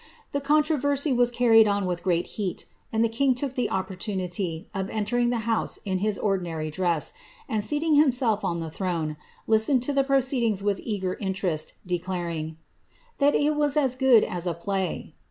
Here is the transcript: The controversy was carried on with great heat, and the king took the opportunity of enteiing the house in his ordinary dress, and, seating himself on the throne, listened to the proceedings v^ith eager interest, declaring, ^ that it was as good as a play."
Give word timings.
The 0.31 0.41
controversy 0.41 1.13
was 1.13 1.29
carried 1.29 1.67
on 1.67 1.85
with 1.85 2.01
great 2.01 2.25
heat, 2.25 2.65
and 2.91 3.05
the 3.05 3.07
king 3.07 3.35
took 3.35 3.53
the 3.53 3.69
opportunity 3.69 4.67
of 4.73 4.87
enteiing 4.87 5.29
the 5.29 5.41
house 5.45 5.77
in 5.85 5.99
his 5.99 6.17
ordinary 6.17 6.71
dress, 6.71 7.13
and, 7.47 7.63
seating 7.63 7.97
himself 7.97 8.43
on 8.43 8.61
the 8.61 8.71
throne, 8.71 9.15
listened 9.45 9.83
to 9.83 9.93
the 9.93 10.03
proceedings 10.03 10.63
v^ith 10.63 10.79
eager 10.81 11.13
interest, 11.21 11.73
declaring, 11.85 12.45
^ 12.45 12.55
that 13.19 13.35
it 13.35 13.55
was 13.55 13.77
as 13.77 13.93
good 13.95 14.23
as 14.23 14.47
a 14.47 14.55
play." 14.55 15.13